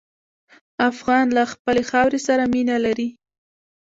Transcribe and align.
افغان 0.89 1.25
له 1.37 1.43
خپلې 1.51 1.83
خاورې 1.89 2.19
سره 2.27 2.43
مینه 2.53 2.77
لري. 2.85 3.09